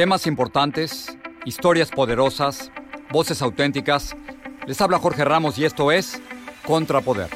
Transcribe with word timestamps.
Temas 0.00 0.26
importantes, 0.26 1.14
historias 1.44 1.90
poderosas, 1.90 2.72
voces 3.10 3.42
auténticas. 3.42 4.16
Les 4.66 4.80
habla 4.80 4.98
Jorge 4.98 5.26
Ramos 5.26 5.58
y 5.58 5.66
esto 5.66 5.92
es 5.92 6.22
Contrapoder. 6.66 7.28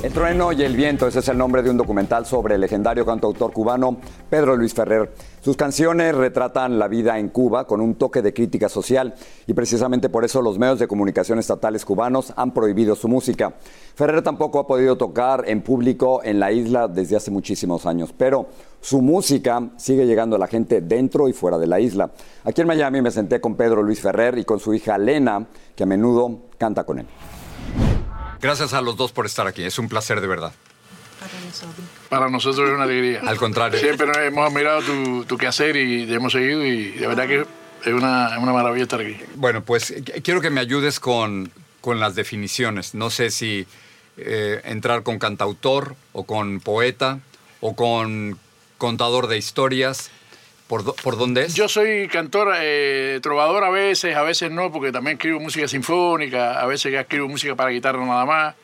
El 0.00 0.12
trueno 0.12 0.52
y 0.52 0.62
el 0.62 0.76
viento, 0.76 1.08
ese 1.08 1.18
es 1.18 1.28
el 1.28 1.36
nombre 1.36 1.60
de 1.60 1.70
un 1.70 1.76
documental 1.76 2.24
sobre 2.24 2.54
el 2.54 2.60
legendario 2.60 3.04
cantautor 3.04 3.52
cubano 3.52 3.96
Pedro 4.30 4.54
Luis 4.54 4.72
Ferrer. 4.72 5.12
Sus 5.40 5.56
canciones 5.56 6.14
retratan 6.14 6.78
la 6.78 6.86
vida 6.86 7.18
en 7.18 7.30
Cuba 7.30 7.66
con 7.66 7.80
un 7.80 7.96
toque 7.96 8.22
de 8.22 8.32
crítica 8.32 8.68
social 8.68 9.14
y 9.48 9.54
precisamente 9.54 10.08
por 10.08 10.24
eso 10.24 10.40
los 10.40 10.56
medios 10.56 10.78
de 10.78 10.86
comunicación 10.86 11.40
estatales 11.40 11.84
cubanos 11.84 12.32
han 12.36 12.54
prohibido 12.54 12.94
su 12.94 13.08
música. 13.08 13.54
Ferrer 13.96 14.22
tampoco 14.22 14.60
ha 14.60 14.68
podido 14.68 14.96
tocar 14.96 15.42
en 15.48 15.62
público 15.62 16.20
en 16.22 16.38
la 16.38 16.52
isla 16.52 16.86
desde 16.86 17.16
hace 17.16 17.32
muchísimos 17.32 17.84
años, 17.84 18.14
pero 18.16 18.46
su 18.80 19.02
música 19.02 19.70
sigue 19.78 20.06
llegando 20.06 20.36
a 20.36 20.38
la 20.38 20.46
gente 20.46 20.80
dentro 20.80 21.28
y 21.28 21.32
fuera 21.32 21.58
de 21.58 21.66
la 21.66 21.80
isla. 21.80 22.12
Aquí 22.44 22.60
en 22.60 22.68
Miami 22.68 23.02
me 23.02 23.10
senté 23.10 23.40
con 23.40 23.56
Pedro 23.56 23.82
Luis 23.82 24.00
Ferrer 24.00 24.38
y 24.38 24.44
con 24.44 24.60
su 24.60 24.72
hija 24.72 24.96
Lena, 24.96 25.48
que 25.74 25.82
a 25.82 25.86
menudo 25.86 26.42
canta 26.56 26.84
con 26.84 27.00
él. 27.00 27.06
Gracias 28.40 28.72
a 28.72 28.80
los 28.80 28.96
dos 28.96 29.12
por 29.12 29.26
estar 29.26 29.46
aquí. 29.46 29.64
Es 29.64 29.78
un 29.78 29.88
placer 29.88 30.20
de 30.20 30.26
verdad. 30.26 30.52
Para 32.08 32.30
nosotros 32.30 32.68
es 32.68 32.74
una 32.74 32.84
alegría. 32.84 33.20
Al 33.26 33.36
contrario. 33.36 33.80
Siempre 33.80 34.06
hemos 34.26 34.48
admirado 34.48 34.82
tu, 34.82 35.24
tu 35.24 35.36
quehacer 35.36 35.76
y 35.76 36.06
te 36.06 36.14
hemos 36.14 36.32
seguido 36.32 36.64
y 36.64 36.92
de 36.92 37.06
verdad 37.06 37.26
que 37.26 37.46
es 37.84 37.92
una, 37.92 38.34
es 38.36 38.38
una 38.38 38.52
maravilla 38.52 38.84
estar 38.84 39.00
aquí. 39.00 39.16
Bueno, 39.34 39.62
pues 39.64 39.90
eh, 39.90 40.02
quiero 40.22 40.40
que 40.40 40.50
me 40.50 40.60
ayudes 40.60 41.00
con, 41.00 41.50
con 41.80 42.00
las 42.00 42.14
definiciones. 42.14 42.94
No 42.94 43.10
sé 43.10 43.30
si 43.30 43.66
eh, 44.16 44.60
entrar 44.64 45.02
con 45.02 45.18
cantautor 45.18 45.96
o 46.12 46.24
con 46.24 46.60
poeta 46.60 47.18
o 47.60 47.74
con 47.74 48.38
contador 48.78 49.26
de 49.26 49.38
historias. 49.38 50.10
¿Por, 50.68 50.84
do- 50.84 50.94
por 50.94 51.16
dónde 51.16 51.46
es? 51.46 51.54
Yo 51.54 51.66
soy 51.68 52.08
cantor, 52.08 52.52
eh, 52.60 53.18
trovador 53.22 53.64
a 53.64 53.70
veces, 53.70 54.14
a 54.14 54.22
veces 54.22 54.50
no, 54.50 54.70
porque 54.70 54.92
también 54.92 55.16
escribo 55.16 55.40
música 55.40 55.66
sinfónica, 55.66 56.60
a 56.60 56.66
veces 56.66 56.92
ya 56.92 57.00
escribo 57.00 57.26
música 57.26 57.56
para 57.56 57.70
guitarra 57.70 58.04
nada 58.04 58.24
más. 58.26 58.54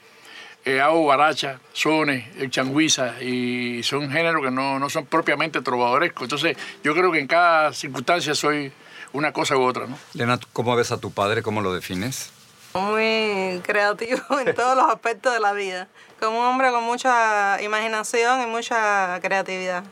Eh, 0.67 0.81
hago 0.81 1.05
baracha, 1.07 1.61
sones, 1.73 2.25
changuiza, 2.51 3.21
y 3.23 3.83
son 3.83 4.11
géneros 4.11 4.43
que 4.43 4.51
no, 4.51 4.79
no 4.79 4.89
son 4.89 5.05
propiamente 5.07 5.61
trovadorescos. 5.63 6.23
Entonces, 6.25 6.57
yo 6.83 6.95
creo 6.95 7.11
que 7.13 7.19
en 7.19 7.27
cada 7.27 7.73
circunstancia 7.73 8.35
soy 8.35 8.71
una 9.13 9.33
cosa 9.33 9.57
u 9.57 9.63
otra, 9.63 9.87
¿no? 9.87 9.99
Lena, 10.15 10.39
¿cómo 10.53 10.75
ves 10.77 10.91
a 10.93 10.99
tu 10.99 11.11
padre? 11.11 11.43
¿Cómo 11.43 11.61
lo 11.61 11.75
defines? 11.75 12.31
Muy 12.75 13.61
creativo 13.63 14.21
en 14.45 14.55
todos 14.55 14.77
los 14.77 14.91
aspectos 14.91 15.33
de 15.33 15.41
la 15.41 15.53
vida. 15.53 15.89
Como 16.21 16.41
un 16.41 16.47
hombre 16.47 16.71
con 16.71 16.83
mucha 16.85 17.61
imaginación 17.63 18.43
y 18.43 18.47
mucha 18.47 19.19
creatividad. 19.23 19.85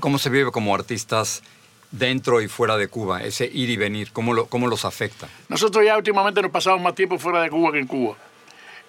¿Cómo 0.00 0.18
se 0.18 0.30
vive 0.30 0.50
como 0.52 0.74
artistas 0.74 1.42
dentro 1.90 2.40
y 2.40 2.48
fuera 2.48 2.76
de 2.76 2.88
Cuba? 2.88 3.22
Ese 3.22 3.46
ir 3.52 3.68
y 3.70 3.76
venir, 3.76 4.10
¿cómo, 4.12 4.32
lo- 4.34 4.46
cómo 4.46 4.66
los 4.68 4.84
afecta? 4.84 5.28
Nosotros 5.48 5.84
ya 5.84 5.96
últimamente 5.96 6.40
nos 6.42 6.50
pasamos 6.50 6.80
más 6.80 6.94
tiempo 6.94 7.18
fuera 7.18 7.42
de 7.42 7.50
Cuba 7.50 7.72
que 7.72 7.78
en 7.80 7.86
Cuba. 7.86 8.16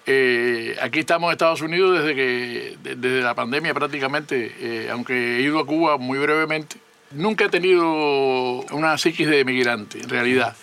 Eh, 0.06 0.76
aquí 0.82 1.00
estamos 1.00 1.28
en 1.28 1.32
Estados 1.32 1.62
Unidos 1.62 1.98
desde 1.98 2.14
que 2.14 2.76
de- 2.82 2.96
desde 2.96 3.20
la 3.22 3.34
pandemia 3.34 3.72
prácticamente, 3.74 4.54
eh, 4.60 4.88
aunque 4.90 5.38
he 5.38 5.40
ido 5.42 5.58
a 5.58 5.66
Cuba 5.66 5.96
muy 5.98 6.18
brevemente. 6.18 6.76
Nunca 7.12 7.44
he 7.44 7.48
tenido 7.48 8.60
una 8.72 8.98
psiquis 8.98 9.26
de 9.26 9.40
emigrante, 9.40 10.00
en 10.00 10.08
realidad. 10.08 10.56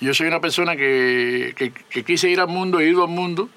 Yo 0.00 0.12
soy 0.14 0.26
una 0.26 0.40
persona 0.40 0.76
que, 0.76 1.54
que- 1.56 1.72
que 1.72 2.04
quise 2.04 2.28
ir 2.28 2.40
al 2.40 2.48
mundo, 2.48 2.80
he 2.80 2.88
ido 2.88 3.02
al 3.04 3.08
mundo. 3.10 3.48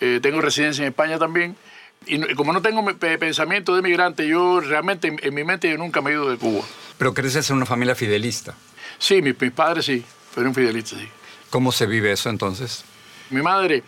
Eh, 0.00 0.18
tengo 0.22 0.40
residencia 0.40 0.82
en 0.82 0.88
España 0.88 1.18
también. 1.18 1.56
Y 2.06 2.34
como 2.34 2.52
no 2.52 2.60
tengo 2.62 2.84
pensamiento 2.96 3.72
de 3.74 3.80
emigrante, 3.80 4.26
yo 4.26 4.60
realmente 4.60 5.08
en, 5.08 5.18
en 5.22 5.34
mi 5.34 5.44
mente 5.44 5.70
yo 5.70 5.78
nunca 5.78 6.00
me 6.00 6.10
he 6.10 6.14
ido 6.14 6.30
de 6.30 6.36
Cuba. 6.36 6.64
Pero 6.98 7.14
creces 7.14 7.48
en 7.50 7.56
una 7.56 7.66
familia 7.66 7.94
fidelista. 7.94 8.54
Sí, 8.98 9.20
mis, 9.22 9.40
mis 9.40 9.50
padres 9.52 9.84
sí, 9.86 10.04
fueron 10.32 10.54
fidelistas, 10.54 11.00
sí. 11.00 11.08
¿Cómo 11.50 11.72
se 11.72 11.86
vive 11.86 12.12
eso 12.12 12.30
entonces? 12.30 12.84
Mi 13.30 13.42
madre, 13.42 13.82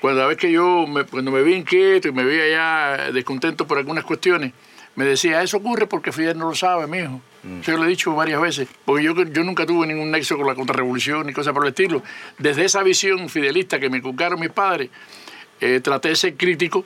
cuando 0.00 0.22
a 0.22 0.26
vez 0.26 0.36
que 0.38 0.50
yo, 0.50 0.86
me- 0.86 1.04
cuando 1.04 1.30
me 1.30 1.42
vi 1.42 1.54
inquieto 1.54 2.08
y 2.08 2.12
me 2.12 2.24
veía 2.24 2.48
ya 2.48 3.12
descontento 3.12 3.66
por 3.66 3.78
algunas 3.78 4.04
cuestiones, 4.04 4.52
me 4.94 5.04
decía, 5.06 5.42
eso 5.42 5.56
ocurre 5.56 5.86
porque 5.86 6.12
Fidel 6.12 6.36
no 6.38 6.48
lo 6.50 6.54
sabe, 6.54 6.86
mijo. 6.86 7.20
Yo 7.64 7.76
lo 7.76 7.84
he 7.84 7.88
dicho 7.88 8.14
varias 8.14 8.40
veces, 8.40 8.68
porque 8.84 9.02
yo, 9.04 9.14
yo 9.24 9.42
nunca 9.42 9.66
tuve 9.66 9.86
ningún 9.86 10.10
nexo 10.12 10.36
con 10.36 10.46
la 10.46 10.54
contrarrevolución 10.54 11.26
ni 11.26 11.32
cosa 11.32 11.52
por 11.52 11.64
el 11.64 11.70
estilo. 11.70 12.02
Desde 12.38 12.64
esa 12.64 12.82
visión 12.84 13.28
fidelista 13.28 13.80
que 13.80 13.88
me 13.90 13.98
inculcaron 13.98 14.38
mis 14.38 14.50
padres, 14.50 14.90
eh, 15.60 15.80
traté 15.82 16.10
de 16.10 16.16
ser 16.16 16.34
crítico, 16.36 16.84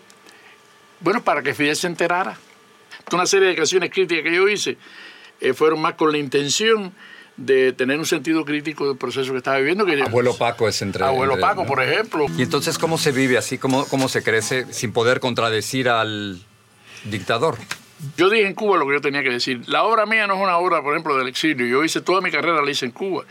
bueno, 1.00 1.22
para 1.22 1.42
que 1.42 1.54
Fidel 1.54 1.76
se 1.76 1.86
enterara. 1.86 2.36
Una 3.12 3.26
serie 3.26 3.48
de 3.48 3.54
canciones 3.54 3.90
críticas 3.90 4.24
que 4.24 4.34
yo 4.34 4.48
hice 4.48 4.76
eh, 5.40 5.52
fueron 5.52 5.80
más 5.80 5.94
con 5.94 6.10
la 6.10 6.18
intención 6.18 6.92
de 7.36 7.72
tener 7.72 7.98
un 7.98 8.06
sentido 8.06 8.44
crítico 8.44 8.88
del 8.88 8.96
proceso 8.96 9.30
que 9.32 9.38
estaba 9.38 9.58
viviendo. 9.58 9.84
Que 9.84 10.00
Abuelo 10.02 10.36
Paco 10.36 10.68
es 10.68 10.80
entre... 10.82 11.04
Abuelo 11.04 11.34
entre- 11.34 11.46
Paco, 11.46 11.62
¿no? 11.62 11.68
por 11.68 11.82
ejemplo. 11.82 12.26
Y 12.36 12.42
entonces, 12.42 12.78
¿cómo 12.78 12.96
se 12.98 13.12
vive 13.12 13.36
así? 13.36 13.58
¿Cómo, 13.58 13.86
¿Cómo 13.86 14.08
se 14.08 14.22
crece 14.22 14.72
sin 14.72 14.92
poder 14.92 15.20
contradecir 15.20 15.88
al 15.88 16.40
dictador? 17.04 17.56
Yo 18.16 18.28
dije 18.30 18.46
en 18.46 18.54
Cuba 18.54 18.78
lo 18.78 18.86
que 18.86 18.94
yo 18.94 19.00
tenía 19.00 19.22
que 19.22 19.30
decir. 19.30 19.62
La 19.68 19.84
obra 19.84 20.06
mía 20.06 20.26
no 20.26 20.34
es 20.34 20.40
una 20.42 20.56
obra, 20.58 20.82
por 20.82 20.94
ejemplo, 20.94 21.16
del 21.16 21.28
exilio. 21.28 21.66
Yo 21.66 21.84
hice 21.84 22.00
toda 22.00 22.20
mi 22.22 22.30
carrera, 22.30 22.62
la 22.62 22.70
hice 22.70 22.86
en 22.86 22.90
Cuba. 22.92 23.24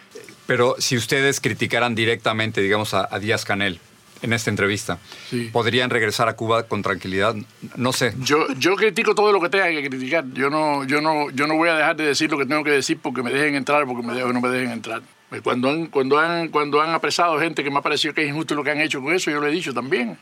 Pero 0.47 0.75
si 0.79 0.95
ustedes 0.97 1.39
criticaran 1.41 1.95
directamente, 1.95 2.61
digamos, 2.61 2.93
a, 2.93 3.07
a 3.11 3.19
Díaz 3.19 3.43
Canel 3.43 3.79
en 4.21 4.33
esta 4.33 4.49
entrevista, 4.49 4.97
Sí. 5.29 5.49
¿podrían 5.51 5.89
regresar 5.89 6.27
a 6.29 6.35
Cuba 6.35 6.63
con 6.63 6.81
tranquilidad? 6.81 7.35
No 7.75 7.93
sé. 7.93 8.13
Yo, 8.19 8.47
yo 8.57 8.75
critico 8.75 9.13
todo 9.15 9.31
lo 9.31 9.39
que 9.41 9.49
tenga 9.49 9.67
que 9.69 9.87
criticar. 9.89 10.25
Yo 10.33 10.49
no, 10.49 10.83
yo, 10.85 11.01
no, 11.01 11.29
yo 11.31 11.47
no 11.47 11.55
voy 11.57 11.69
a 11.69 11.75
dejar 11.75 11.95
de 11.95 12.05
decir 12.05 12.31
lo 12.31 12.37
que 12.37 12.45
tengo 12.45 12.63
que 12.63 12.71
decir 12.71 12.97
porque 13.01 13.21
me 13.21 13.31
dejen 13.31 13.55
entrar 13.55 13.83
o 13.83 13.87
porque 13.87 14.05
me 14.05 14.13
dejen- 14.13 14.33
no 14.33 14.41
me 14.41 14.49
dejen 14.49 14.71
entrar. 14.71 15.01
Cuando 15.43 15.69
han, 15.69 15.87
cuando, 15.87 16.17
han, 16.19 16.47
cuando 16.47 16.81
han 16.81 16.91
apresado 16.91 17.37
gente 17.39 17.63
que 17.63 17.69
me 17.69 17.79
ha 17.79 17.81
parecido 17.81 18.13
que 18.13 18.23
es 18.23 18.29
injusto 18.29 18.55
lo 18.55 18.63
que 18.63 18.71
han 18.71 18.79
hecho 18.79 19.01
con 19.01 19.13
eso, 19.13 19.29
yo 19.31 19.39
lo 19.41 19.47
he 19.47 19.51
dicho 19.51 19.73
también. 19.73 20.17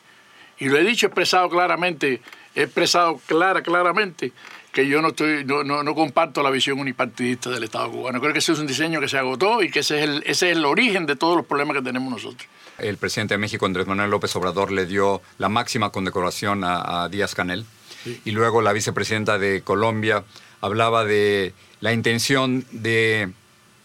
Y 0.59 0.69
lo 0.69 0.77
he 0.77 0.83
dicho 0.83 1.05
expresado 1.07 1.49
claramente, 1.49 2.21
he 2.55 2.63
expresado 2.63 3.19
clara, 3.27 3.61
claramente 3.61 4.31
que 4.73 4.87
yo 4.87 5.01
no 5.01 5.09
estoy 5.09 5.45
no, 5.45 5.63
no, 5.63 5.83
no, 5.83 5.95
comparto 5.95 6.41
la 6.41 6.49
visión 6.49 6.79
unipartidista 6.79 7.51
del 7.51 7.63
Estado 7.63 7.91
cubano. 7.91 8.19
Creo 8.19 8.33
que 8.33 8.39
ese 8.39 8.51
es 8.51 8.59
un 8.59 8.67
diseño 8.67 8.99
que 8.99 9.07
se 9.07 9.17
agotó 9.17 9.61
y 9.61 9.69
que 9.69 9.79
ese 9.79 9.99
es 9.99 10.03
el, 10.03 10.23
ese 10.25 10.49
es 10.49 10.57
el 10.57 10.65
origen 10.65 11.05
de 11.05 11.15
todos 11.15 11.37
los 11.37 11.45
problemas 11.45 11.77
que 11.77 11.83
tenemos 11.83 12.11
nosotros. 12.11 12.49
El 12.79 12.97
presidente 12.97 13.35
de 13.35 13.37
México, 13.37 13.67
Andrés 13.67 13.85
Manuel 13.85 14.09
López 14.09 14.35
Obrador, 14.35 14.71
le 14.71 14.87
dio 14.87 15.21
la 15.37 15.47
máxima 15.47 15.91
condecoración 15.91 16.63
a, 16.63 17.03
a 17.03 17.09
Díaz 17.09 17.35
Canel. 17.35 17.65
Sí. 18.03 18.19
Y 18.25 18.31
luego 18.31 18.61
la 18.61 18.73
vicepresidenta 18.73 19.37
de 19.37 19.61
Colombia 19.61 20.23
hablaba 20.59 21.05
de 21.05 21.53
la 21.79 21.93
intención 21.93 22.65
de 22.71 23.31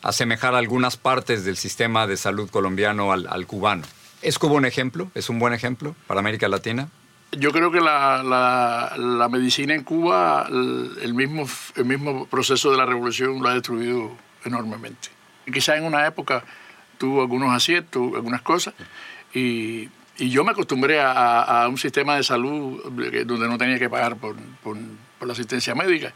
asemejar 0.01 0.55
algunas 0.55 0.97
partes 0.97 1.45
del 1.45 1.59
sistema 1.59 2.07
de 2.07 2.17
salud 2.17 2.49
colombiano 2.49 3.13
al, 3.13 3.27
al 3.29 3.47
cubano. 3.47 3.83
¿Es 4.23 4.39
Cuba 4.39 4.55
un 4.55 4.65
ejemplo? 4.65 5.11
¿Es 5.15 5.29
un 5.29 5.39
buen 5.39 5.53
ejemplo 5.53 5.95
para 6.07 6.21
América 6.21 6.49
Latina? 6.49 6.89
Yo 7.33 7.53
creo 7.53 7.71
que 7.71 7.81
la, 7.81 8.23
la, 8.23 8.95
la 8.97 9.29
medicina 9.29 9.75
en 9.75 9.85
Cuba, 9.85 10.47
el, 10.49 11.13
mismo, 11.15 11.47
el 11.77 11.85
mismo 11.85 12.27
proceso 12.27 12.71
de 12.71 12.79
la 12.79 12.87
revolución 12.87 13.43
lo 13.43 13.49
ha 13.49 13.55
destruido 13.55 14.17
enormemente. 14.45 15.11
Y 15.47 15.53
quizá 15.53 15.77
en 15.77 15.85
una 15.85 16.07
época 16.07 16.43
tuvo 16.97 17.21
algunos 17.21 17.53
aciertos, 17.53 18.15
algunas 18.15 18.41
cosas, 18.41 18.75
y, 19.35 19.91
y 20.17 20.31
yo 20.31 20.43
me 20.43 20.53
acostumbré 20.53 21.01
a, 21.01 21.43
a, 21.43 21.69
un 21.69 21.77
sistema 21.77 22.17
de 22.17 22.23
salud 22.23 22.83
donde 23.27 23.49
no 23.49 23.59
tenía 23.59 23.79
que 23.79 23.91
pagar 23.91 24.17
por, 24.17 24.35
por, 24.63 24.79
por 25.19 25.29
la 25.29 25.33
asistencia 25.33 25.75
médica 25.75 26.15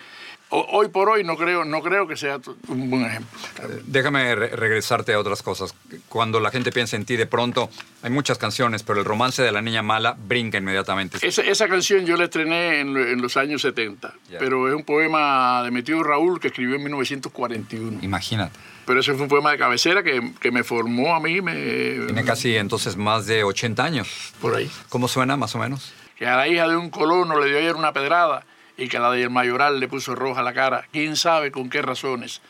hoy 0.52 0.88
por 0.88 1.08
hoy 1.08 1.25
no 1.25 1.37
creo, 1.37 1.64
no 1.64 1.82
creo 1.82 2.06
que 2.06 2.16
sea 2.16 2.38
un 2.69 2.90
buen 2.90 3.04
ejemplo. 3.04 3.38
Déjame 3.87 4.34
re 4.34 4.49
regresarte 4.49 5.14
a 5.14 5.19
otras 5.19 5.43
cosas. 5.43 5.75
Cuando 6.08 6.40
la 6.40 6.50
gente 6.50 6.70
piensa 6.72 6.96
en 6.96 7.04
ti, 7.04 7.16
de 7.16 7.26
pronto 7.26 7.70
hay 8.02 8.10
muchas 8.10 8.38
canciones, 8.38 8.82
pero 8.82 8.99
el 8.99 9.04
romance 9.04 9.43
de 9.43 9.50
la 9.50 9.62
niña 9.62 9.82
mala 9.82 10.16
brinca 10.19 10.58
inmediatamente. 10.58 11.19
Esa, 11.26 11.43
esa 11.43 11.69
canción 11.69 12.04
yo 12.04 12.16
la 12.16 12.25
estrené 12.25 12.81
en, 12.81 12.96
en 12.96 13.22
los 13.22 13.37
años 13.37 13.62
70, 13.62 14.14
yeah. 14.28 14.38
pero 14.38 14.69
es 14.69 14.75
un 14.75 14.84
poema 14.84 15.62
de 15.62 15.70
mi 15.70 15.82
tío 15.82 16.02
Raúl 16.02 16.38
que 16.38 16.49
escribió 16.49 16.76
en 16.76 16.82
1941. 16.82 18.00
Imagínate. 18.02 18.58
Pero 18.84 19.00
ese 19.00 19.12
fue 19.14 19.22
un 19.22 19.28
poema 19.28 19.52
de 19.52 19.58
cabecera 19.58 20.02
que, 20.02 20.32
que 20.40 20.50
me 20.50 20.64
formó 20.64 21.14
a 21.14 21.20
mí. 21.20 21.40
Me, 21.40 21.54
Tiene 21.54 22.25
casi 22.25 22.56
entonces 22.56 22.96
más 22.96 23.26
de 23.26 23.44
80 23.44 23.82
años. 23.82 24.32
Por 24.40 24.56
ahí. 24.56 24.70
¿Cómo 24.88 25.08
suena 25.08 25.37
más 25.37 25.54
o 25.54 25.58
menos? 25.58 25.93
Que 26.16 26.26
a 26.26 26.37
la 26.37 26.49
hija 26.49 26.69
de 26.69 26.76
un 26.76 26.90
colono 26.90 27.38
le 27.38 27.49
dio 27.49 27.58
ayer 27.58 27.75
una 27.76 27.93
pedrada 27.93 28.44
y 28.76 28.88
que 28.88 28.98
la 28.98 29.10
del 29.10 29.30
mayoral 29.30 29.80
le 29.80 29.88
puso 29.88 30.14
roja 30.14 30.42
la 30.42 30.52
cara. 30.52 30.86
¿Quién 30.92 31.16
sabe 31.16 31.50
con 31.50 31.70
qué 31.70 31.82
razones? 31.82 32.40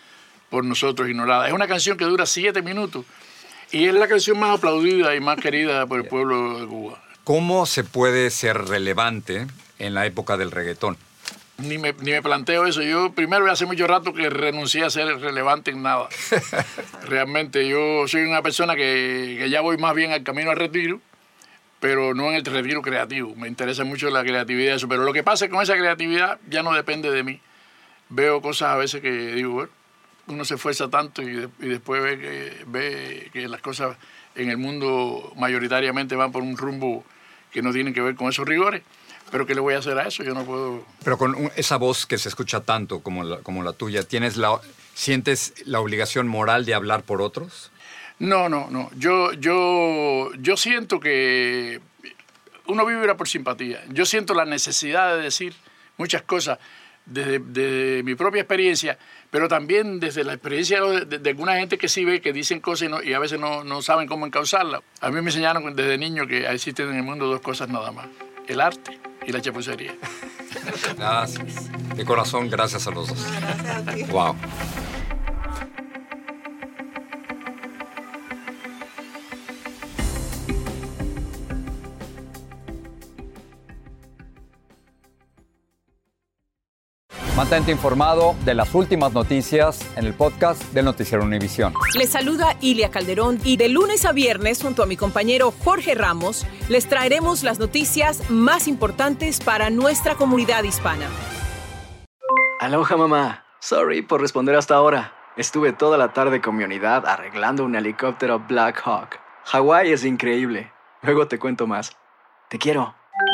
Por 0.50 0.64
nosotros 0.64 1.08
ignorada. 1.08 1.46
Es 1.46 1.52
una 1.52 1.66
canción 1.66 1.96
que 1.96 2.04
dura 2.04 2.26
siete 2.26 2.62
minutos 2.62 3.04
y 3.70 3.86
es 3.86 3.94
la 3.94 4.06
canción 4.06 4.38
más 4.38 4.58
aplaudida 4.58 5.14
y 5.14 5.20
más 5.20 5.38
querida 5.40 5.86
por 5.86 6.00
el 6.00 6.06
pueblo 6.06 6.60
de 6.60 6.66
Cuba. 6.66 7.02
¿Cómo 7.24 7.66
se 7.66 7.84
puede 7.84 8.30
ser 8.30 8.58
relevante 8.66 9.46
en 9.78 9.94
la 9.94 10.06
época 10.06 10.36
del 10.36 10.50
reggaetón? 10.50 10.96
Ni 11.58 11.78
me, 11.78 11.92
ni 12.00 12.10
me 12.10 12.22
planteo 12.22 12.66
eso. 12.66 12.82
Yo 12.82 13.12
primero 13.12 13.50
hace 13.50 13.66
mucho 13.66 13.86
rato 13.86 14.12
que 14.12 14.28
renuncié 14.28 14.84
a 14.84 14.90
ser 14.90 15.06
relevante 15.20 15.70
en 15.70 15.82
nada. 15.82 16.08
Realmente 17.08 17.66
yo 17.68 18.08
soy 18.08 18.22
una 18.22 18.42
persona 18.42 18.74
que, 18.74 19.36
que 19.38 19.48
ya 19.48 19.60
voy 19.60 19.76
más 19.78 19.94
bien 19.94 20.12
al 20.12 20.22
camino 20.22 20.50
al 20.50 20.56
retiro 20.56 21.00
pero 21.82 22.14
no 22.14 22.30
en 22.30 22.36
el 22.36 22.44
retiro 22.44 22.80
creativo. 22.80 23.34
Me 23.34 23.48
interesa 23.48 23.82
mucho 23.82 24.08
la 24.08 24.22
creatividad 24.22 24.76
eso. 24.76 24.86
Pero 24.86 25.02
lo 25.02 25.12
que 25.12 25.24
pasa 25.24 25.48
con 25.48 25.60
esa 25.60 25.76
creatividad 25.76 26.38
ya 26.48 26.62
no 26.62 26.72
depende 26.72 27.10
de 27.10 27.24
mí. 27.24 27.40
Veo 28.08 28.40
cosas 28.40 28.68
a 28.68 28.76
veces 28.76 29.00
que 29.00 29.10
digo, 29.10 29.50
bueno, 29.50 29.70
uno 30.28 30.44
se 30.44 30.54
esfuerza 30.54 30.88
tanto 30.88 31.22
y, 31.22 31.50
y 31.58 31.66
después 31.66 32.00
ve 32.00 32.20
que, 32.20 32.64
ve 32.68 33.30
que 33.32 33.48
las 33.48 33.60
cosas 33.60 33.96
en 34.36 34.48
el 34.48 34.58
mundo 34.58 35.32
mayoritariamente 35.36 36.14
van 36.14 36.30
por 36.30 36.44
un 36.44 36.56
rumbo 36.56 37.04
que 37.50 37.62
no 37.62 37.72
tienen 37.72 37.92
que 37.92 38.00
ver 38.00 38.14
con 38.14 38.28
esos 38.28 38.46
rigores. 38.46 38.84
Pero 39.32 39.44
¿qué 39.44 39.56
le 39.56 39.60
voy 39.60 39.74
a 39.74 39.78
hacer 39.78 39.98
a 39.98 40.06
eso? 40.06 40.22
Yo 40.22 40.34
no 40.34 40.44
puedo... 40.44 40.86
Pero 41.02 41.18
con 41.18 41.50
esa 41.56 41.78
voz 41.78 42.06
que 42.06 42.16
se 42.16 42.28
escucha 42.28 42.60
tanto 42.60 43.00
como 43.00 43.24
la, 43.24 43.38
como 43.38 43.64
la 43.64 43.72
tuya, 43.72 44.04
¿tienes 44.04 44.36
la, 44.36 44.60
¿sientes 44.94 45.52
la 45.64 45.80
obligación 45.80 46.28
moral 46.28 46.64
de 46.64 46.74
hablar 46.74 47.02
por 47.02 47.20
otros? 47.20 47.72
No, 48.22 48.48
no, 48.48 48.68
no. 48.70 48.88
Yo, 48.96 49.32
yo, 49.32 50.30
yo 50.38 50.56
siento 50.56 51.00
que 51.00 51.80
uno 52.66 52.86
vibra 52.86 53.16
por 53.16 53.28
simpatía. 53.28 53.82
Yo 53.88 54.06
siento 54.06 54.32
la 54.32 54.44
necesidad 54.44 55.16
de 55.16 55.22
decir 55.22 55.54
muchas 55.98 56.22
cosas 56.22 56.60
desde, 57.04 57.40
desde 57.40 58.04
mi 58.04 58.14
propia 58.14 58.42
experiencia, 58.42 58.96
pero 59.32 59.48
también 59.48 59.98
desde 59.98 60.22
la 60.22 60.34
experiencia 60.34 60.80
de, 60.80 61.18
de, 61.18 61.30
alguna 61.30 61.56
gente 61.56 61.78
que 61.78 61.88
sí 61.88 62.04
ve 62.04 62.20
que 62.20 62.32
dicen 62.32 62.60
cosas 62.60 62.86
y, 62.86 62.90
no, 62.92 63.02
y 63.02 63.12
a 63.12 63.18
veces 63.18 63.40
no, 63.40 63.64
no, 63.64 63.82
saben 63.82 64.06
cómo 64.06 64.24
encauzarlas. 64.24 64.82
A 65.00 65.10
mí 65.10 65.20
me 65.20 65.30
enseñaron 65.30 65.74
desde 65.74 65.98
niño 65.98 66.24
que 66.28 66.46
existen 66.46 66.90
en 66.90 66.98
el 66.98 67.02
mundo 67.02 67.26
dos 67.26 67.40
cosas 67.40 67.70
nada 67.70 67.90
más, 67.90 68.06
el 68.46 68.60
arte 68.60 69.00
y 69.26 69.32
la 69.32 69.40
chapucería. 69.40 69.96
Gracias. 70.96 71.96
De 71.96 72.04
corazón, 72.04 72.48
gracias 72.48 72.86
a 72.86 72.92
los 72.92 73.08
dos. 73.08 73.32
Gracias 73.40 73.88
a 73.88 73.94
ti. 73.94 74.04
Wow. 74.04 74.36
Mantente 87.36 87.72
informado 87.72 88.36
de 88.44 88.52
las 88.52 88.74
últimas 88.74 89.14
noticias 89.14 89.80
en 89.96 90.04
el 90.04 90.12
podcast 90.12 90.62
del 90.74 90.84
Noticiero 90.84 91.24
Univisión. 91.24 91.72
Les 91.94 92.10
saluda 92.10 92.56
Ilia 92.60 92.90
Calderón 92.90 93.38
y 93.42 93.56
de 93.56 93.70
lunes 93.70 94.04
a 94.04 94.12
viernes 94.12 94.62
junto 94.62 94.82
a 94.82 94.86
mi 94.86 94.98
compañero 94.98 95.54
Jorge 95.64 95.94
Ramos 95.94 96.46
les 96.68 96.86
traeremos 96.86 97.42
las 97.42 97.58
noticias 97.58 98.28
más 98.28 98.68
importantes 98.68 99.40
para 99.40 99.70
nuestra 99.70 100.14
comunidad 100.14 100.62
hispana. 100.64 101.06
Aloha 102.60 102.98
mamá. 102.98 103.44
Sorry 103.60 104.02
por 104.02 104.20
responder 104.20 104.54
hasta 104.54 104.74
ahora. 104.74 105.14
Estuve 105.38 105.72
toda 105.72 105.96
la 105.96 106.12
tarde 106.12 106.42
con 106.42 106.54
mi 106.56 106.64
unidad 106.64 107.06
arreglando 107.06 107.64
un 107.64 107.74
helicóptero 107.74 108.40
Black 108.40 108.82
Hawk. 108.84 109.18
Hawái 109.44 109.90
es 109.90 110.04
increíble. 110.04 110.70
Luego 111.00 111.26
te 111.28 111.38
cuento 111.38 111.66
más. 111.66 111.96
Te 112.50 112.58
quiero. 112.58 112.94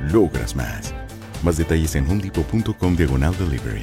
logras 0.00 0.54
más. 0.56 0.94
Más 1.42 1.56
detalles 1.56 1.94
en 1.94 2.06
homedepot.com 2.06 2.96
diagonal 2.96 3.34
delivery. 3.38 3.82